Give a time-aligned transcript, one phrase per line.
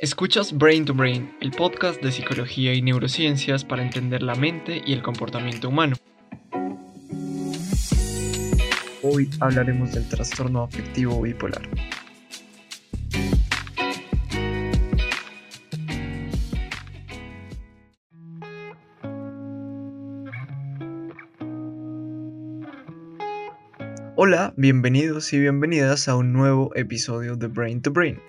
[0.00, 4.92] Escuchas Brain to Brain, el podcast de psicología y neurociencias para entender la mente y
[4.92, 5.96] el comportamiento humano.
[9.02, 11.68] Hoy hablaremos del trastorno afectivo bipolar.
[24.14, 28.20] Hola, bienvenidos y bienvenidas a un nuevo episodio de Brain to Brain.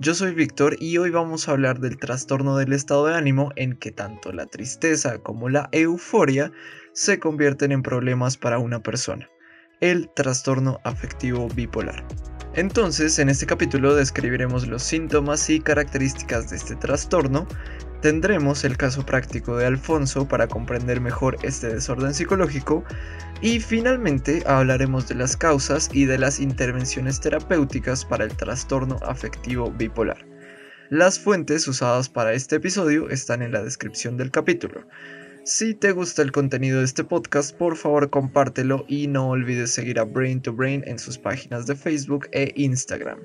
[0.00, 3.74] Yo soy Víctor y hoy vamos a hablar del trastorno del estado de ánimo en
[3.74, 6.52] que tanto la tristeza como la euforia
[6.92, 9.28] se convierten en problemas para una persona,
[9.80, 12.06] el trastorno afectivo bipolar.
[12.54, 17.48] Entonces, en este capítulo describiremos los síntomas y características de este trastorno,
[18.00, 22.84] tendremos el caso práctico de Alfonso para comprender mejor este desorden psicológico
[23.40, 29.70] y finalmente hablaremos de las causas y de las intervenciones terapéuticas para el trastorno afectivo
[29.70, 30.26] bipolar.
[30.90, 34.86] Las fuentes usadas para este episodio están en la descripción del capítulo.
[35.44, 39.98] Si te gusta el contenido de este podcast, por favor compártelo y no olvides seguir
[39.98, 43.18] a Brain to Brain en sus páginas de Facebook e Instagram.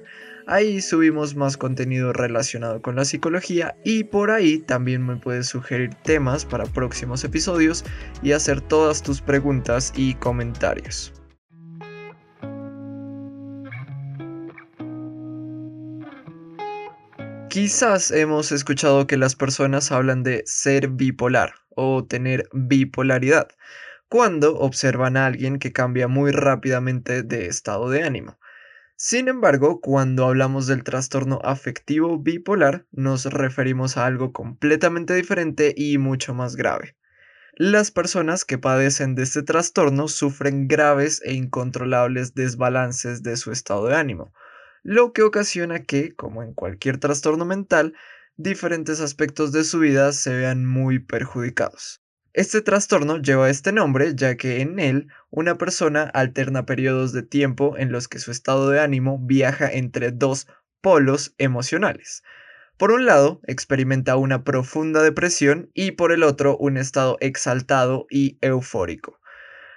[0.45, 5.95] Ahí subimos más contenido relacionado con la psicología y por ahí también me puedes sugerir
[6.03, 7.86] temas para próximos episodios
[8.22, 11.14] y hacer todas tus preguntas y comentarios.
[17.49, 23.47] Quizás hemos escuchado que las personas hablan de ser bipolar o tener bipolaridad
[24.09, 28.38] cuando observan a alguien que cambia muy rápidamente de estado de ánimo.
[28.95, 35.97] Sin embargo, cuando hablamos del trastorno afectivo bipolar, nos referimos a algo completamente diferente y
[35.97, 36.95] mucho más grave.
[37.55, 43.88] Las personas que padecen de este trastorno sufren graves e incontrolables desbalances de su estado
[43.88, 44.33] de ánimo,
[44.83, 47.94] lo que ocasiona que, como en cualquier trastorno mental,
[48.38, 52.02] diferentes aspectos de su vida se vean muy perjudicados.
[52.33, 57.77] Este trastorno lleva este nombre ya que en él una persona alterna periodos de tiempo
[57.77, 60.48] en los que su estado de ánimo viaja entre dos
[60.82, 62.23] polos emocionales.
[62.77, 68.39] Por un lado, experimenta una profunda depresión y por el otro un estado exaltado y
[68.42, 69.20] eufórico.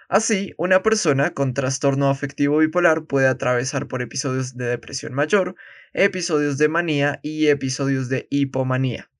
[0.08, 5.56] Así, una persona con trastorno afectivo bipolar puede atravesar por episodios de depresión mayor,
[5.92, 9.10] episodios de manía y episodios de hipomanía.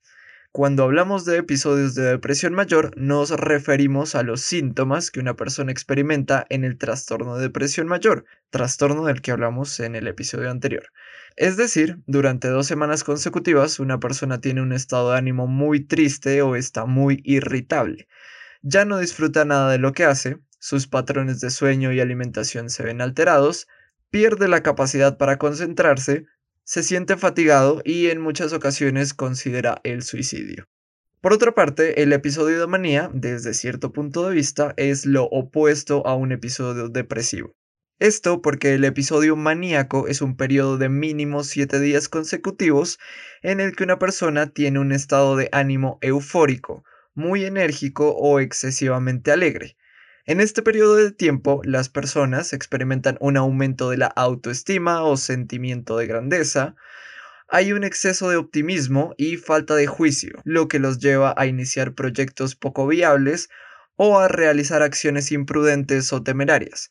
[0.56, 5.70] Cuando hablamos de episodios de depresión mayor, nos referimos a los síntomas que una persona
[5.70, 10.84] experimenta en el trastorno de depresión mayor, trastorno del que hablamos en el episodio anterior.
[11.36, 16.40] Es decir, durante dos semanas consecutivas una persona tiene un estado de ánimo muy triste
[16.40, 18.08] o está muy irritable.
[18.62, 22.82] Ya no disfruta nada de lo que hace, sus patrones de sueño y alimentación se
[22.82, 23.68] ven alterados,
[24.08, 26.24] pierde la capacidad para concentrarse,
[26.66, 30.66] se siente fatigado y en muchas ocasiones considera el suicidio.
[31.20, 36.04] Por otra parte, el episodio de manía, desde cierto punto de vista, es lo opuesto
[36.08, 37.54] a un episodio depresivo.
[38.00, 42.98] Esto porque el episodio maníaco es un periodo de mínimo 7 días consecutivos
[43.42, 46.84] en el que una persona tiene un estado de ánimo eufórico,
[47.14, 49.76] muy enérgico o excesivamente alegre,
[50.26, 55.96] en este periodo de tiempo, las personas experimentan un aumento de la autoestima o sentimiento
[55.96, 56.74] de grandeza,
[57.48, 61.94] hay un exceso de optimismo y falta de juicio, lo que los lleva a iniciar
[61.94, 63.50] proyectos poco viables
[63.94, 66.90] o a realizar acciones imprudentes o temerarias,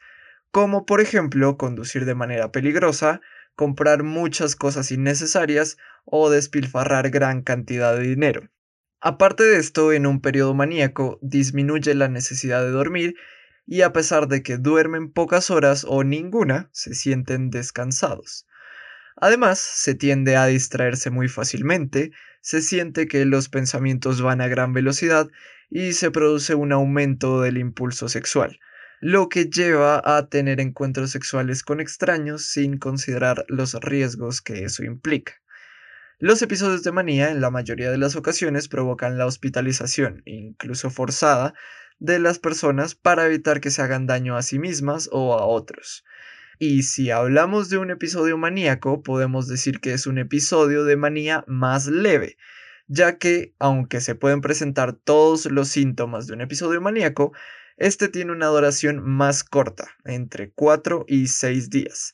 [0.52, 3.20] como por ejemplo conducir de manera peligrosa,
[3.56, 8.50] comprar muchas cosas innecesarias o despilfarrar gran cantidad de dinero.
[9.08, 13.16] Aparte de esto, en un periodo maníaco disminuye la necesidad de dormir
[13.68, 18.48] y a pesar de que duermen pocas horas o ninguna, se sienten descansados.
[19.16, 24.74] Además, se tiende a distraerse muy fácilmente, se siente que los pensamientos van a gran
[24.74, 25.28] velocidad
[25.70, 28.60] y se produce un aumento del impulso sexual,
[29.02, 34.84] lo que lleva a tener encuentros sexuales con extraños sin considerar los riesgos que eso
[34.84, 35.34] implica.
[36.18, 41.54] Los episodios de manía en la mayoría de las ocasiones provocan la hospitalización, incluso forzada,
[42.00, 46.06] de las personas para evitar que se hagan daño a sí mismas o a otros.
[46.58, 51.44] Y si hablamos de un episodio maníaco, podemos decir que es un episodio de manía
[51.48, 52.38] más leve,
[52.88, 57.34] ya que, aunque se pueden presentar todos los síntomas de un episodio maníaco,
[57.76, 62.14] este tiene una duración más corta, entre 4 y 6 días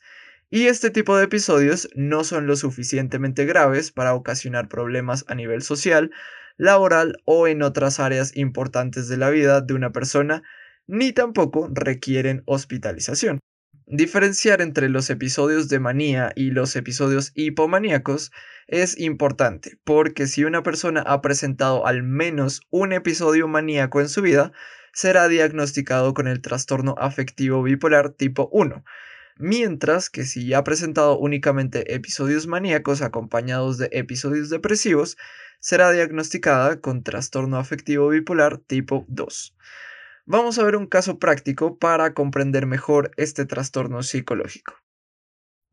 [0.52, 5.62] y este tipo de episodios no son lo suficientemente graves para ocasionar problemas a nivel
[5.62, 6.12] social,
[6.58, 10.44] laboral o en otras áreas importantes de la vida de una persona,
[10.88, 13.40] ni tampoco requieren hospitalización.
[13.86, 18.34] Diferenciar entre los episodios de manía y los episodios hipomaníacos
[18.68, 24.22] es importante, porque si una persona ha presentado al menos un episodio maníaco en su
[24.22, 24.52] vida,
[24.92, 28.84] será diagnosticado con el trastorno afectivo bipolar tipo 1,
[29.42, 35.18] mientras que si ha presentado únicamente episodios maníacos acompañados de episodios depresivos,
[35.60, 39.56] será diagnosticada con trastorno afectivo bipolar tipo 2.
[40.26, 44.76] Vamos a ver un caso práctico para comprender mejor este trastorno psicológico.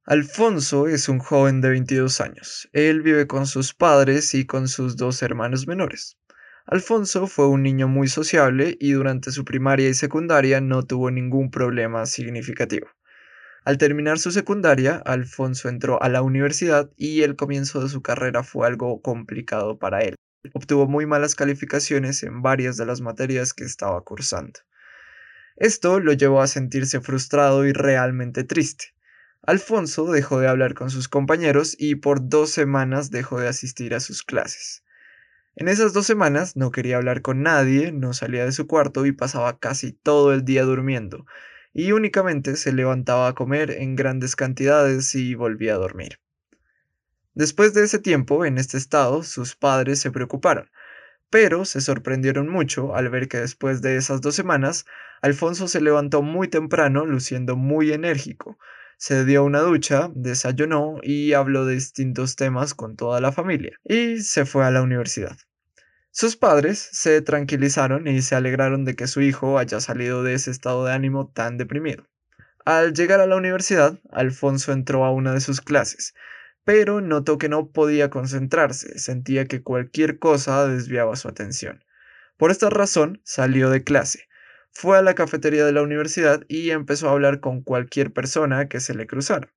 [0.05, 2.69] Alfonso es un joven de 22 años.
[2.73, 6.17] Él vive con sus padres y con sus dos hermanos menores.
[6.65, 11.51] Alfonso fue un niño muy sociable y durante su primaria y secundaria no tuvo ningún
[11.51, 12.89] problema significativo.
[13.65, 18.43] Al terminar su secundaria, Alfonso entró a la universidad y el comienzo de su carrera
[18.43, 20.15] fue algo complicado para él.
[20.55, 24.61] Obtuvo muy malas calificaciones en varias de las materias que estaba cursando.
[25.57, 28.95] Esto lo llevó a sentirse frustrado y realmente triste.
[29.43, 34.01] Alfonso dejó de hablar con sus compañeros y por dos semanas dejó de asistir a
[34.01, 34.85] sus clases.
[35.57, 39.13] En esas dos semanas no quería hablar con nadie, no salía de su cuarto y
[39.13, 41.27] pasaba casi todo el día durmiendo,
[41.73, 46.19] y únicamente se levantaba a comer en grandes cantidades y volvía a dormir.
[47.35, 50.71] Después de ese tiempo en este estado, sus padres se preocuparon,
[51.31, 54.87] pero se sorprendieron mucho al ver que después de esas dos semanas,
[55.23, 58.59] Alfonso se levantó muy temprano, luciendo muy enérgico.
[58.97, 64.19] Se dio una ducha, desayunó y habló de distintos temas con toda la familia, y
[64.19, 65.37] se fue a la universidad.
[66.21, 70.51] Sus padres se tranquilizaron y se alegraron de que su hijo haya salido de ese
[70.51, 72.09] estado de ánimo tan deprimido.
[72.65, 76.15] Al llegar a la universidad, Alfonso entró a una de sus clases,
[76.65, 81.85] pero notó que no podía concentrarse, sentía que cualquier cosa desviaba su atención.
[82.37, 84.27] Por esta razón salió de clase,
[84.73, 88.81] fue a la cafetería de la universidad y empezó a hablar con cualquier persona que
[88.81, 89.55] se le cruzara.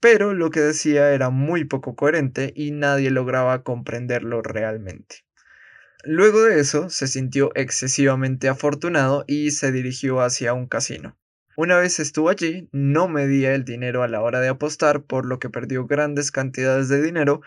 [0.00, 5.24] Pero lo que decía era muy poco coherente y nadie lograba comprenderlo realmente.
[6.04, 11.18] Luego de eso, se sintió excesivamente afortunado y se dirigió hacia un casino.
[11.56, 15.40] Una vez estuvo allí, no medía el dinero a la hora de apostar, por lo
[15.40, 17.40] que perdió grandes cantidades de dinero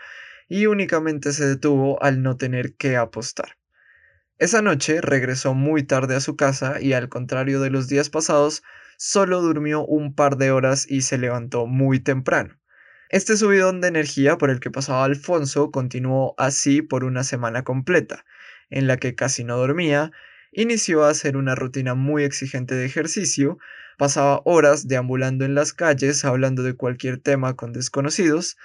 [0.48, 3.56] y únicamente se detuvo al no tener que apostar.
[4.36, 8.62] Esa noche regresó muy tarde a su casa y al contrario de los días pasados,
[8.98, 12.58] solo durmió un par de horas y se levantó muy temprano.
[13.08, 18.24] Este subidón de energía por el que pasaba Alfonso continuó así por una semana completa,
[18.70, 20.12] en la que casi no dormía,
[20.52, 23.58] inició a hacer una rutina muy exigente de ejercicio,
[23.98, 28.56] pasaba horas deambulando en las calles hablando de cualquier tema con desconocidos,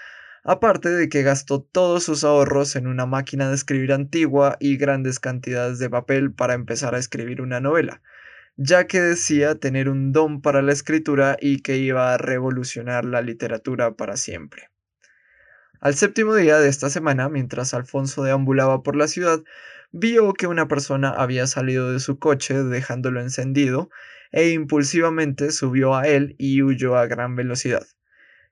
[0.44, 5.19] aparte de que gastó todos sus ahorros en una máquina de escribir antigua y grandes
[5.19, 8.01] cantidades de papel para empezar a escribir una novela,
[8.55, 13.21] ya que decía tener un don para la escritura y que iba a revolucionar la
[13.21, 14.69] literatura para siempre.
[15.79, 19.43] Al séptimo día de esta semana, mientras Alfonso deambulaba por la ciudad,
[19.92, 23.89] vio que una persona había salido de su coche dejándolo encendido
[24.31, 27.86] e impulsivamente subió a él y huyó a gran velocidad.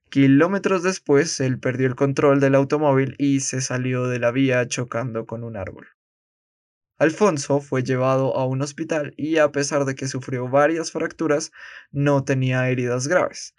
[0.10, 5.26] Kilómetros después, él perdió el control del automóvil y se salió de la vía chocando
[5.26, 5.88] con un árbol.
[6.98, 11.52] Alfonso fue llevado a un hospital y a pesar de que sufrió varias fracturas,
[11.92, 13.54] no tenía heridas graves.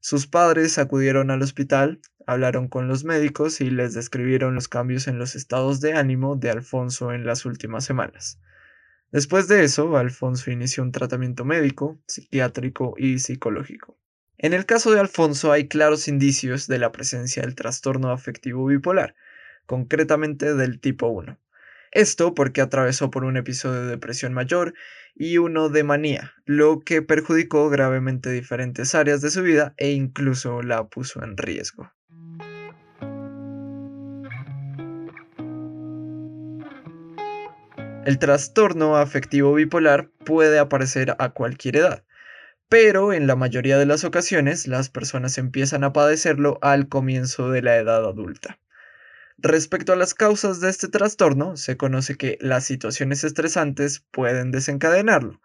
[0.00, 5.18] Sus padres acudieron al hospital, hablaron con los médicos y les describieron los cambios en
[5.18, 8.38] los estados de ánimo de Alfonso en las últimas semanas.
[9.10, 13.98] Después de eso, Alfonso inició un tratamiento médico, psiquiátrico y psicológico.
[14.38, 19.14] En el caso de Alfonso hay claros indicios de la presencia del trastorno afectivo bipolar,
[19.66, 21.38] concretamente del tipo 1.
[21.92, 24.72] Esto porque atravesó por un episodio de depresión mayor
[25.14, 30.62] y uno de manía, lo que perjudicó gravemente diferentes áreas de su vida e incluso
[30.62, 31.92] la puso en riesgo.
[38.04, 42.02] El trastorno afectivo bipolar puede aparecer a cualquier edad,
[42.68, 47.62] pero en la mayoría de las ocasiones las personas empiezan a padecerlo al comienzo de
[47.62, 48.58] la edad adulta.
[49.38, 55.40] Respecto a las causas de este trastorno, se conoce que las situaciones estresantes pueden desencadenarlo,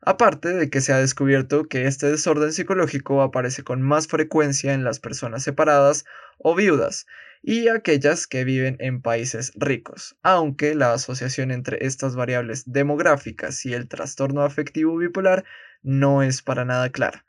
[0.00, 4.84] aparte de que se ha descubierto que este desorden psicológico aparece con más frecuencia en
[4.84, 6.06] las personas separadas
[6.38, 7.06] o viudas
[7.42, 13.72] y aquellas que viven en países ricos, aunque la asociación entre estas variables demográficas y
[13.72, 15.44] el trastorno afectivo bipolar
[15.82, 17.24] no es para nada clara.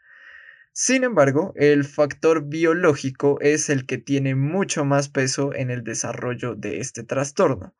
[0.73, 6.55] Sin embargo, el factor biológico es el que tiene mucho más peso en el desarrollo
[6.55, 7.75] de este trastorno.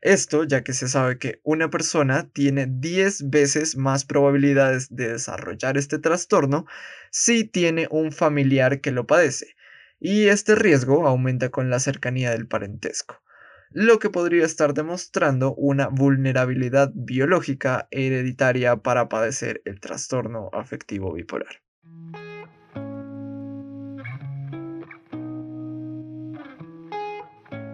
[0.00, 5.76] Esto ya que se sabe que una persona tiene 10 veces más probabilidades de desarrollar
[5.76, 6.64] este trastorno
[7.10, 9.54] si tiene un familiar que lo padece,
[10.00, 13.22] y este riesgo aumenta con la cercanía del parentesco,
[13.70, 21.62] lo que podría estar demostrando una vulnerabilidad biológica hereditaria para padecer el trastorno afectivo bipolar.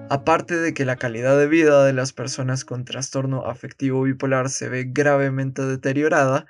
[0.08, 4.68] Aparte de que la calidad de vida de las personas con trastorno afectivo bipolar se
[4.68, 6.46] ve gravemente deteriorada,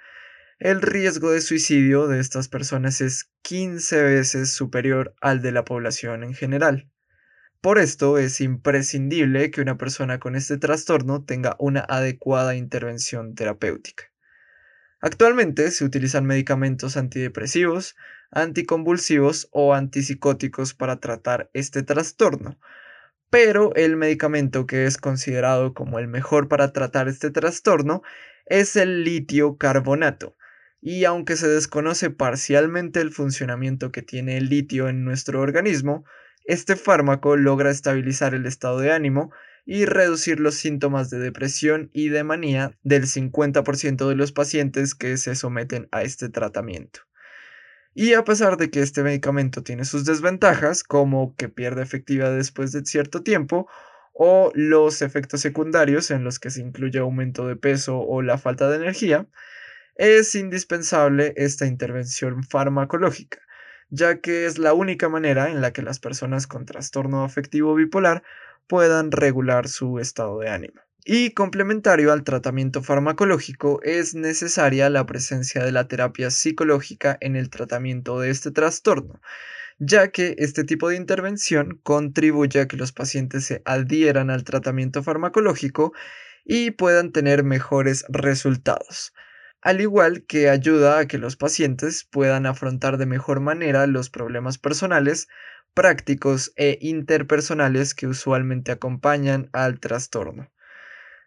[0.59, 6.25] el riesgo de suicidio de estas personas es 15 veces superior al de la población
[6.25, 6.89] en general.
[7.61, 14.05] Por esto es imprescindible que una persona con este trastorno tenga una adecuada intervención terapéutica.
[15.01, 17.95] Actualmente se utilizan medicamentos antidepresivos,
[18.31, 22.59] anticonvulsivos o antipsicóticos para tratar este trastorno,
[23.29, 28.03] pero el medicamento que es considerado como el mejor para tratar este trastorno
[28.47, 30.35] es el litio carbonato.
[30.81, 36.05] Y aunque se desconoce parcialmente el funcionamiento que tiene el litio en nuestro organismo,
[36.45, 39.33] este fármaco logra estabilizar el estado de ánimo
[39.65, 45.17] y reducir los síntomas de depresión y de manía del 50% de los pacientes que
[45.17, 47.01] se someten a este tratamiento.
[47.93, 52.71] Y a pesar de que este medicamento tiene sus desventajas, como que pierde efectividad después
[52.71, 53.69] de cierto tiempo,
[54.13, 58.69] o los efectos secundarios en los que se incluye aumento de peso o la falta
[58.69, 59.27] de energía,
[59.97, 63.39] es indispensable esta intervención farmacológica,
[63.89, 68.23] ya que es la única manera en la que las personas con trastorno afectivo bipolar
[68.67, 70.81] puedan regular su estado de ánimo.
[71.09, 77.49] Y complementario al tratamiento farmacológico es necesaria la presencia de la terapia psicológica en el
[77.49, 79.21] tratamiento de este trastorno,
[79.79, 85.05] ya que este tipo de intervención contribuye a que los pacientes se adhieran al tratamiento
[85.05, 85.93] farmacológico
[86.45, 89.13] y puedan tener mejores resultados,
[89.67, 94.59] al igual que ayuda a que los pacientes puedan afrontar de mejor manera los problemas
[94.59, 95.27] personales,
[95.75, 100.53] prácticos e interpersonales que usualmente acompañan al trastorno.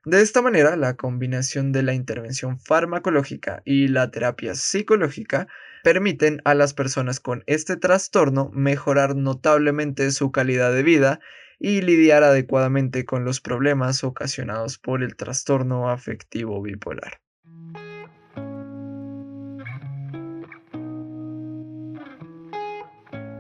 [0.06, 5.50] De esta manera, la combinación de la intervención farmacológica y la terapia psicológica
[5.84, 11.20] permiten a las personas con este trastorno mejorar notablemente su calidad de vida
[11.60, 17.20] y lidiar adecuadamente con los problemas ocasionados por el trastorno afectivo bipolar.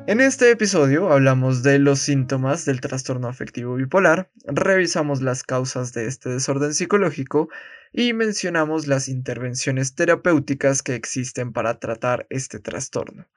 [0.09, 6.07] En este episodio hablamos de los síntomas del trastorno afectivo bipolar, revisamos las causas de
[6.07, 7.47] este desorden psicológico
[7.93, 13.27] y mencionamos las intervenciones terapéuticas que existen para tratar este trastorno.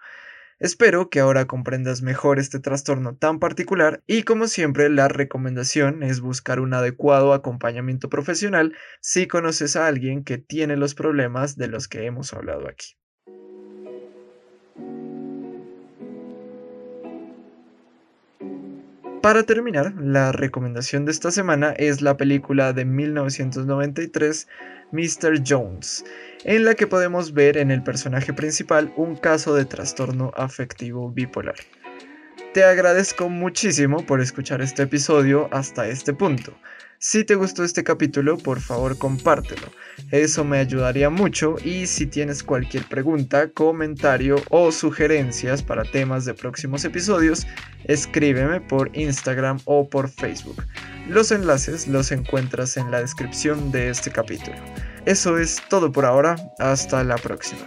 [0.60, 6.20] Espero que ahora comprendas mejor este trastorno tan particular y como siempre la recomendación es
[6.22, 11.86] buscar un adecuado acompañamiento profesional si conoces a alguien que tiene los problemas de los
[11.86, 12.96] que hemos hablado aquí.
[19.22, 24.48] Para terminar, la recomendación de esta semana es la película de 1993
[24.90, 25.40] Mr.
[25.46, 26.04] Jones,
[26.42, 31.54] en la que podemos ver en el personaje principal un caso de trastorno afectivo bipolar.
[32.52, 36.58] Te agradezco muchísimo por escuchar este episodio hasta este punto.
[37.04, 39.66] Si te gustó este capítulo, por favor compártelo.
[40.12, 46.34] Eso me ayudaría mucho y si tienes cualquier pregunta, comentario o sugerencias para temas de
[46.34, 47.44] próximos episodios,
[47.86, 50.64] escríbeme por Instagram o por Facebook.
[51.08, 54.56] Los enlaces los encuentras en la descripción de este capítulo.
[55.04, 57.62] Eso es todo por ahora, hasta la próxima.